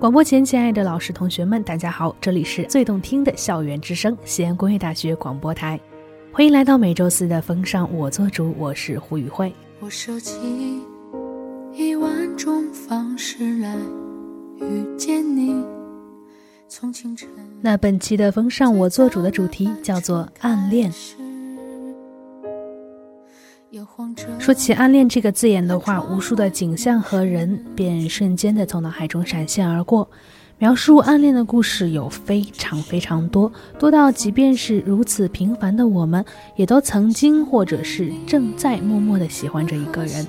[0.00, 5.78] 广播前，亲爱的老师、同学们，大家好，这里是最动听的校园之声——西安工业大学广播台，
[6.32, 9.52] 欢迎来到每周四的风尚，我做主，我是胡宇慧。
[9.80, 10.38] 我收起
[11.74, 13.74] 一万种方式来
[14.60, 15.64] 遇见你。
[16.68, 17.28] 从清晨。
[17.60, 20.92] 那本期的风尚，我做主的主题叫做暗恋。
[24.38, 30.08] 说起暗恋这个字眼的话，无数的景象和人便瞬间的从脑海中闪现而过。
[30.60, 36.24] 描述暗恋的故事有非常非常多，多到即便是如此平凡的我们，
[36.56, 40.26] 也都曾经或者是正在默默的喜欢着一个人。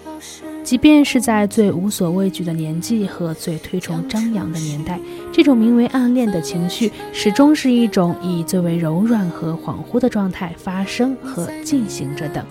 [0.62, 4.99] 即便是在最无所畏惧的年纪和最推崇张扬的年代，
[5.32, 12.46] 这种名为暗恋的情绪，始终是一种以最为柔软和恍惚的状态发生和进行着的。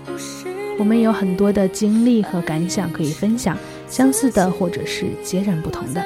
[0.79, 6.03] 我们有很多的经历和感想可以分享，相似的或者是截然不同的，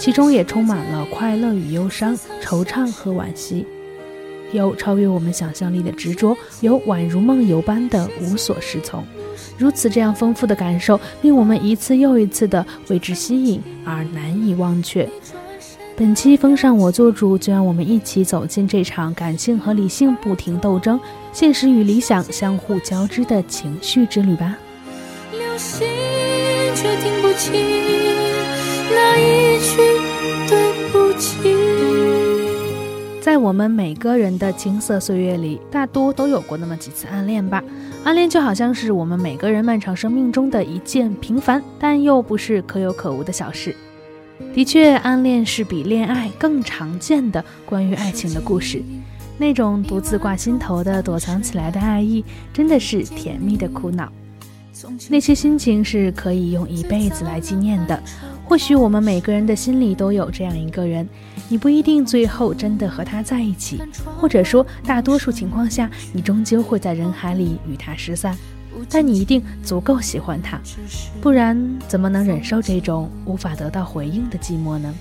[0.00, 3.64] 其中也充满了快乐与忧伤、惆怅和惋惜，
[4.52, 9.04] 有超越我们想象力的执着，有宛如梦游般的无所适从。
[9.56, 15.08] 如此这样丰富的感受，令我们一次又一次的为之吸引而难以忘却。
[15.98, 21.00] 本期风尚我做主，就让我们一起走进这场感性和理性不停斗争、
[21.32, 24.58] 现实与理想相互交织的情绪之旅吧。
[25.32, 25.88] 流星
[26.74, 27.54] 却听不清
[28.90, 29.76] 那一句
[30.46, 31.38] 对不起。
[33.22, 37.64] 在我们每个人的青涩岁月里，大多都有过那么几次暗恋吧。
[38.04, 43.74] 暗恋就好像是我们每个人漫长生命中的一件平凡但又不是可有可无的小事。
[44.56, 48.82] 的确，暗恋是比恋爱更常见的关于爱情的故事。
[49.36, 54.10] 那种独自挂心头的、躲藏起来的爱意，真的是甜蜜的苦恼。
[55.10, 58.02] 那些心情是可以用一辈子来纪念的。
[58.46, 61.06] 或许我们每个人的心里都有这样一个人，
[61.50, 63.82] 你不一定最后真的和他在一起，
[64.18, 68.34] 或者说大多数情况下，你终究会在人海里与他失散。
[68.90, 70.60] 但你一定足够喜欢他，
[71.20, 71.56] 不然
[71.88, 74.94] 怎么能忍受这种无法得到回应的寂寞呢？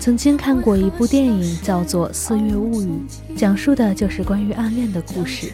[0.00, 2.88] 曾经看过一部电影，叫做《四月物语》，
[3.36, 5.52] 讲述的就是关于暗恋的故事。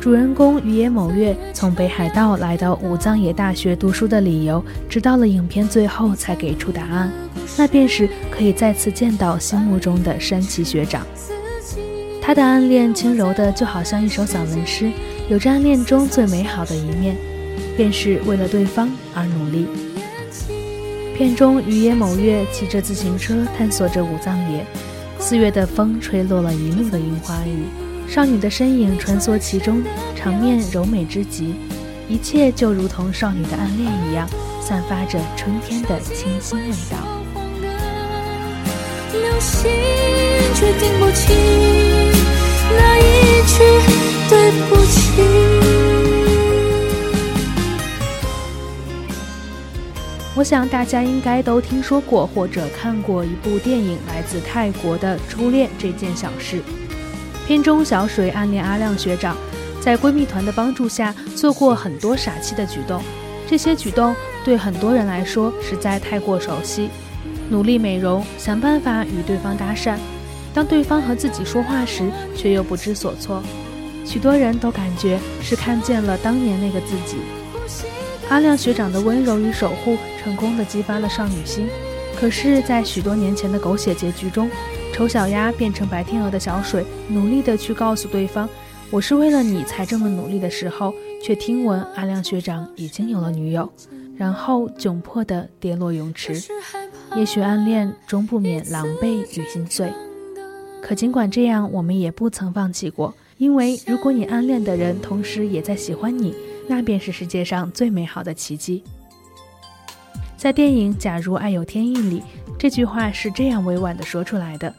[0.00, 7.10] 主人公雨野某月从北海道来到武藏野大学读书的理由，直到了影片最后才给出答案，
[7.56, 11.04] 那便是可以再次见到心目中的山崎学长。
[12.28, 14.92] 他的暗恋轻柔的，就好像一首散文诗，
[15.30, 17.16] 有着暗恋中最美好的一面，
[17.74, 19.66] 便是为了对方而努力。
[21.16, 24.62] 片中，雨野某月骑着自行车探索着武藏野，
[25.18, 27.64] 四月的风吹落了一路的樱花雨，
[28.06, 29.82] 少女的身影穿梭其中，
[30.14, 31.54] 场面柔美之极，
[32.10, 34.28] 一切就如同少女的暗恋一样，
[34.60, 36.98] 散发着春天的清新味道。
[39.14, 39.70] 流星
[40.54, 42.17] 却听不清。
[42.76, 43.64] 那一句
[44.28, 44.98] 对不起。
[50.36, 56.56] 我想大家应该都听说过或者看过一部电影，来自泰国的《初恋这件小事》。
[57.46, 59.36] 片中小水暗恋阿亮学长，
[59.80, 63.02] 在闺蜜团的帮助下做过很多傻气的举动，
[63.48, 64.14] 这些举动
[64.44, 66.88] 对很多人来说实在太过熟悉。
[67.50, 69.96] 努力美容，想办法与对方搭讪。
[70.58, 73.40] 当对方和自己说话时，却又不知所措，
[74.04, 77.18] 许多人都感觉是看见了当年那个自己。
[78.28, 81.68] 阿亮学长的温柔与守护，成功的激发了少女心。
[82.18, 84.50] 可是，在许多年前的狗血结局中，
[84.92, 88.48] 丑小鸭变成白天鹅的小水，努力的去告诉对方
[88.90, 90.92] ：“我是为了你才这么努力”的时候，
[91.22, 93.72] 却听闻阿亮学长已经有了女友，
[94.16, 96.42] 然后窘迫的跌落泳池。
[97.14, 99.88] 也许暗恋终不免狼狈与心碎。
[100.80, 106.34] 可尽管这样，我们也不曾放弃过，因为如果你暗恋的人同时也在喜欢你，
[106.66, 108.82] 那便是世界上最美好的奇迹。
[110.36, 112.22] 在电影《假如爱有天意》里，
[112.58, 114.72] 这句话是这样委婉地说出来的：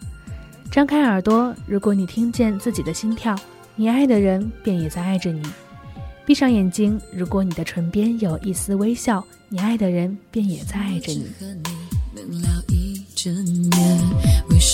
[0.72, 3.36] 张开耳朵，如果你听见自己的心跳，
[3.75, 5.44] 你爱的人便也在爱着你；
[6.25, 11.25] 闭上眼睛，如果你的唇边有一丝微笑，你爱的人便也在爱着你。
[13.16, 14.00] 整年，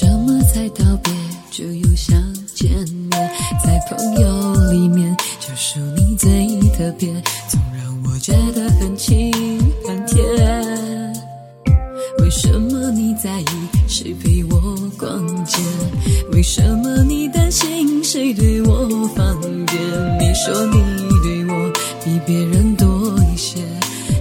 [0.05, 1.11] 什么才道别
[1.49, 2.15] 就又想
[2.53, 2.69] 见
[3.09, 3.09] 面？
[3.63, 6.29] 在朋友里面，就属你最
[6.77, 7.11] 特别，
[7.49, 9.33] 总让我觉得很亲
[9.87, 10.23] 很甜。
[12.19, 13.45] 为什么你在意
[13.87, 15.57] 谁陪我逛街？
[16.31, 19.81] 为什么你担心谁对我放电？
[20.19, 20.83] 你说你
[21.23, 21.73] 对我
[22.03, 23.59] 比别人多一些，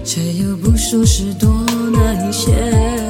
[0.03, 1.47] 却又不说是多
[1.93, 3.04] 哪一些。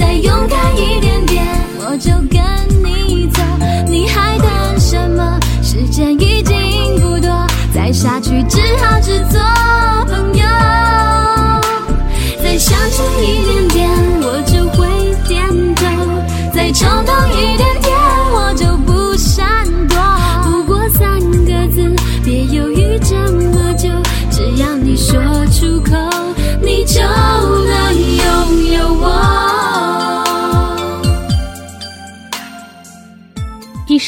[0.00, 0.39] 在拥。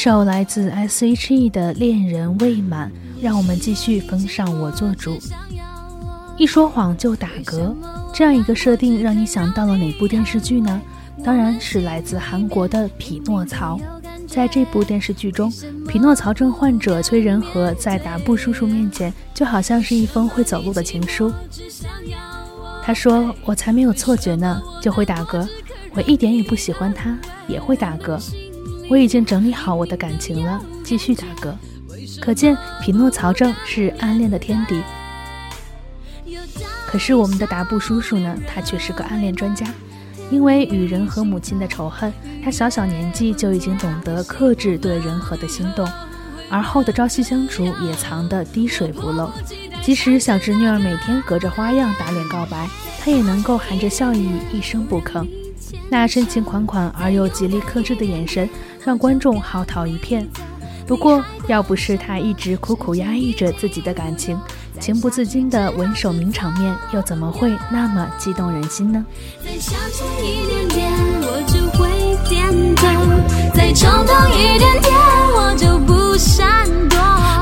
[0.03, 2.91] 首来自 S.H.E 的《恋人未满》，
[3.23, 5.17] 让我们继续封上我做主。
[6.37, 7.73] 一说谎就打嗝，
[8.13, 10.81] 这样一个设定让你想到了哪部电视剧呢？
[11.23, 13.77] 当然是来自韩国的《匹诺曹》。
[14.27, 15.49] 在这部电视剧中，
[15.87, 21.31] 匹诺曹症患者崔仁和在达布叔叔面前就好像是一封会走路的情书。
[22.83, 25.47] 他说：“我才没有错觉呢，就会打嗝。
[25.93, 27.17] 我一点也不喜欢他，
[27.47, 28.21] 也会打嗝。”
[28.93, 31.51] 我已经整理好我的感情了，继续打嗝。
[32.21, 34.83] 可见匹诺曹症是暗恋的天敌。
[36.85, 38.37] 可是我们的达布叔叔呢？
[38.47, 39.65] 他却是个暗恋专家。
[40.29, 42.13] 因为与人和母亲的仇恨，
[42.43, 45.89] 他小小年纪就已经懂得克制对人和的心动，
[46.47, 49.31] 而后的朝夕相处也藏得滴水不漏。
[49.81, 52.69] 即使小侄女儿每天隔着花样打脸告白，
[52.99, 55.27] 他也能够含着笑意一声不吭。
[55.89, 58.47] 那深情款款而又极力克制的眼神。
[58.85, 60.27] 让观众嚎啕一片。
[60.85, 64.37] 不过，要不是他一直苦苦压抑着自己的感情，
[64.81, 69.05] 情不自禁的稳守名场面，又怎么会那么激动人心呢？
[69.43, 70.91] 再小心一点点，
[71.21, 71.87] 我就会
[72.27, 72.85] 点头；
[73.55, 74.93] 再冲动一点点，
[75.35, 76.99] 我就不闪躲。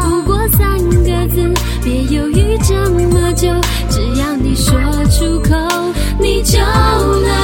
[0.08, 1.52] 不过三个字，
[1.84, 3.50] 别犹豫这么久，
[3.90, 4.80] 只要你说
[5.10, 5.58] 出口，
[6.20, 7.41] 你就能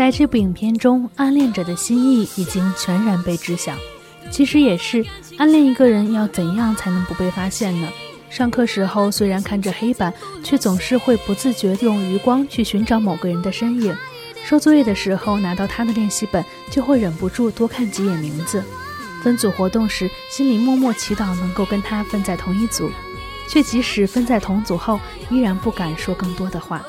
[0.00, 3.74] 在这部影片中，暗恋者的心意已经全然被知晓。
[4.30, 5.04] 其实也是，
[5.36, 7.88] 暗恋一个人要怎样才能不被发现呢？
[8.30, 10.10] 上课时候虽然看着黑板，
[10.42, 13.94] 却总是会不自觉用余光去寻找某个人的身影。
[14.42, 18.64] 收作业的时候，拿到他的练习本，就会忍不住多看几眼名字。
[19.22, 22.90] 分组活动时，心里默默祈祷能够跟他分在同一组。
[23.48, 25.00] 却即使分在同组后，
[25.30, 26.82] 依然不敢说更多的话。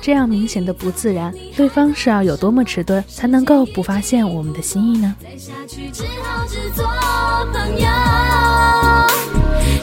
[0.00, 5.14] 这样明显的不自然，对方是要有多么迟钝，才能够不发现我们的心意呢？
[5.22, 6.84] 再下去只好只做
[7.52, 7.86] 朋友。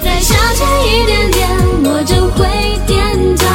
[0.02, 1.48] 再向前一点点，
[1.84, 2.48] 我就会
[2.88, 3.46] 点头；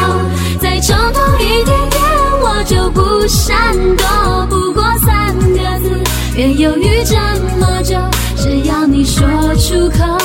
[0.61, 2.01] 再冲动一点点，
[2.41, 4.47] 我就不闪躲。
[4.49, 6.01] 不过三个字，
[6.35, 7.17] 别犹豫这
[7.59, 7.97] 么久，
[8.37, 9.27] 只要你说
[9.57, 10.17] 出口，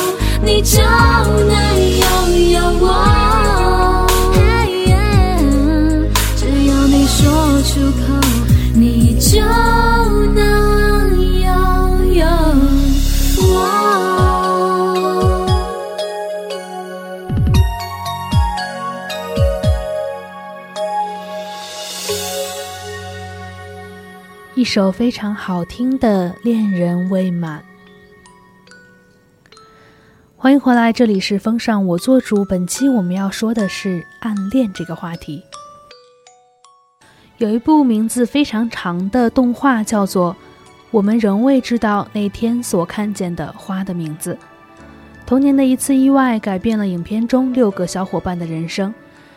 [0.43, 1.76] 你就能
[24.67, 27.63] 首非常好听的《恋人未满》，
[30.35, 32.43] 欢迎回来，这里是风尚，我做主。
[32.43, 35.41] 本期我们要说的是暗恋这个话题。
[37.37, 40.33] 有一部名字非常长的动画，叫做
[40.91, 44.33] 《我们仍未知道那天所看见的花的名字》。
[45.25, 48.93] 童年的一次意外改变了影片中六个小伙伴的人生。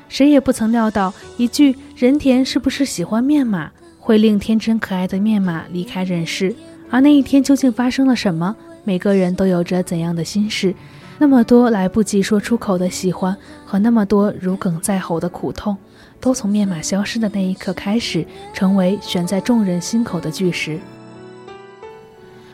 [0.08, 3.70] 谁也不曾料到，一句“人田是不是喜欢面马”
[4.00, 6.52] 会令天真可爱的面马离开人世。
[6.90, 8.56] 而那一天究竟发生了什么？
[8.82, 10.74] 每个人都有着怎样的心事？
[11.18, 15.76] 那么多来不及说出口的喜欢，和那么多如鲠在喉的苦痛。
[16.18, 20.78] 都从面马消失的那一刻开始，成为悬在众人心口的巨石。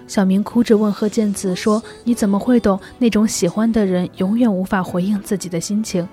[0.07, 6.07] 小明哭着问贺建子说：“你怎么会懂那种喜欢的人永远无法回应自己的心情？”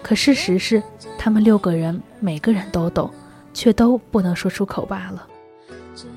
[0.00, 0.80] 可事实是，
[1.18, 3.10] 他们六个人每个人都懂，
[3.52, 5.26] 却都不能说出口罢了。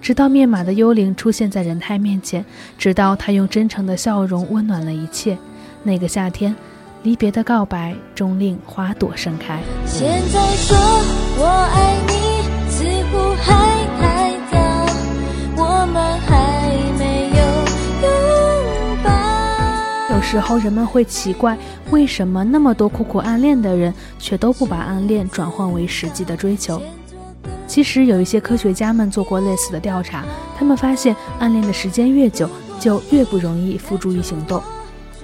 [0.02, 2.46] 直到面马的幽灵出现在仁太面前，
[2.78, 5.38] 直到他用真诚的笑容温暖了一切。
[5.84, 6.56] 那个夏天。
[7.04, 9.62] 离别的告白终令花朵盛开。
[9.86, 10.76] 现在说
[11.38, 13.54] 我爱你，似乎还
[14.02, 14.58] 太早，
[15.56, 17.38] 我们还没有
[18.02, 18.08] 拥
[19.04, 20.16] 抱。
[20.16, 21.56] 有时候人们会奇怪，
[21.92, 26.82] 为什么那么多苦苦暗恋的人，却都不把暗恋转换为实际的追求？
[27.68, 30.24] 其实有一些科学家们做过类似的调查，
[30.58, 34.62] 他们发现暗恋的时间越久，就越不容易付诸于行动。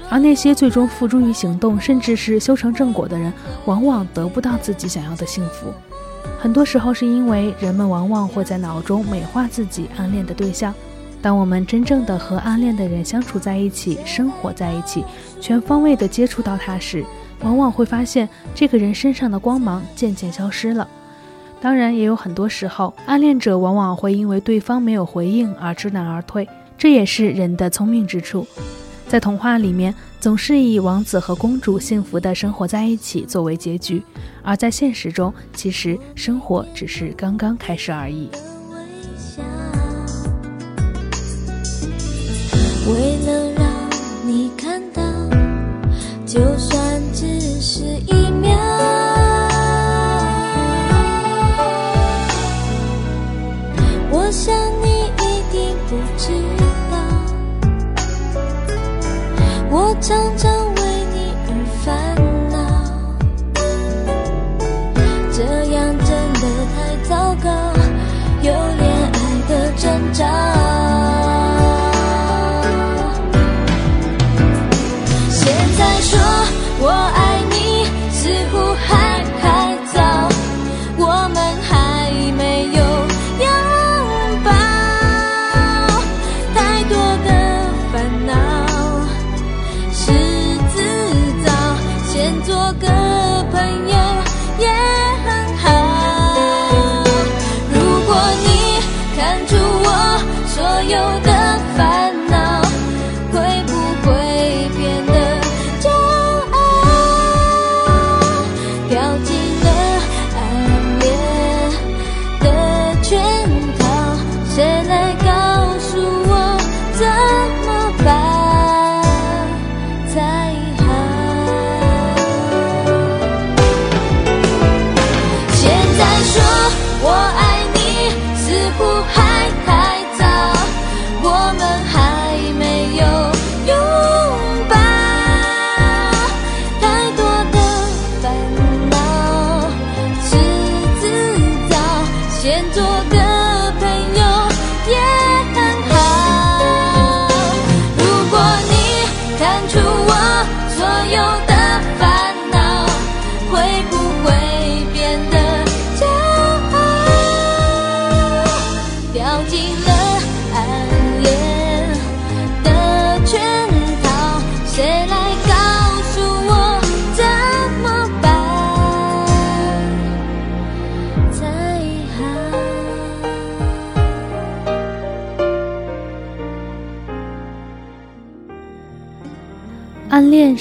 [0.10, 3.32] 而那些最终付诸于行动，甚至是修成正果的人，
[3.66, 5.74] 往往得不到自己想要的幸福。
[6.38, 10.74] 很多时候是因为人们往往会在脑中美化自己暗恋的对象。
[11.22, 15.06] 当我们真正的和暗恋的人相处在一起，生活在一起，
[15.40, 17.06] 全方位的接触到他时，
[17.42, 20.88] 往往会发现这个人身上的光芒渐渐消失了。
[21.62, 28.48] 当然，也有很多时候，暗恋者往往会因为对方没有回应而知难而退，这也是人的聪明之处。
[29.08, 34.02] 在童话里面，总是以王子和公主幸福的生活在一起作为结局，
[34.42, 38.30] 而在现实中，其实生活只是刚刚开始而已。
[42.88, 43.66] 为了让
[44.26, 45.04] 你看到，
[46.26, 46.71] 就算
[59.72, 60.81] 我常常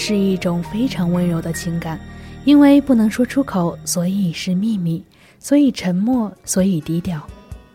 [0.00, 2.00] 是一种非常温柔的情感，
[2.47, 5.04] 因为不能说出口，所以是秘密，
[5.38, 7.21] 所以沉默，所以低调。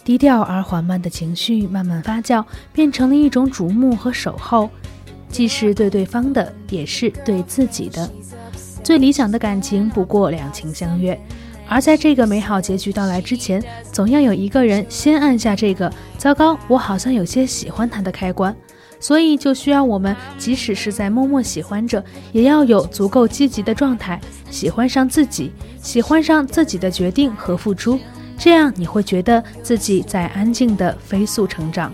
[0.03, 4.72] 低调而缓慢的情绪慢慢发酵，变成了一种瞩目和守候，
[5.29, 8.10] 既是对对方的，也是对自己的。
[8.84, 11.20] 最理想的感情不过两情相悦，
[11.67, 18.55] 而在这个美好结局到来之前，总要有一个人先按下这个“糟糕，我好像有些喜欢他”的开关。
[19.05, 24.19] 所以，就需要我们，即使是在默默喜欢着，也要有足够积极的状态，
[24.50, 28.00] 喜欢上自己，喜欢上自己的决定和付出，
[28.35, 31.93] 这样你会觉得自己在安静的飞速成长。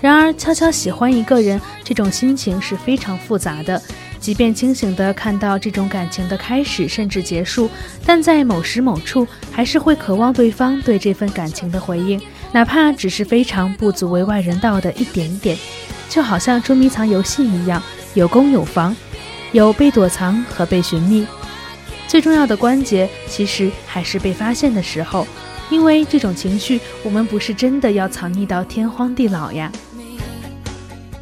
[0.00, 3.82] 然而，悄悄喜欢一个人，这种心情是非常复杂的。
[4.28, 7.70] 即便清醒地看到这种感情的开始甚至结束，
[8.04, 12.20] 但在某时某处，还是会渴望对方对这份感情的回应。
[12.52, 15.56] 哪怕只是非常不足为外人道的一点点，
[16.10, 17.82] 就好像捉迷藏游戏一样，
[18.12, 18.94] 有攻有防，
[19.52, 21.26] 有被躲藏和被寻觅。
[22.06, 25.26] 最重要的关节其实还是被发现的时候，
[25.70, 29.72] 因为这种情绪，我们不是真的要藏匿到天荒地老呀。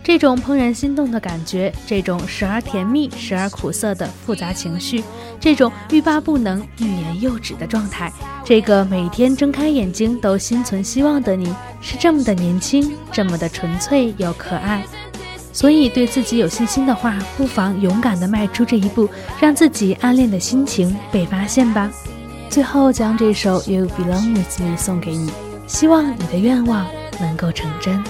[0.06, 5.02] 这种怦然心动的感觉，这种时而甜蜜、时而苦涩的复杂情绪，
[5.40, 8.12] 这种欲罢不能、欲言又止的状态，
[8.44, 14.84] 这个每天睁开眼睛都心存希望的你，是这么的年轻，这么的纯粹又可爱。
[15.52, 19.08] 所以，对自己有信心的话，不妨勇敢地迈出这一步，
[19.40, 21.90] 让自己暗恋的心情被发现吧。
[22.48, 25.32] 最后，将这首《You Belong With Me》送给你，
[25.66, 26.86] 希望你的愿望
[27.18, 28.00] 能够成真。